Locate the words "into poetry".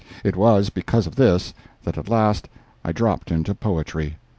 3.29-4.15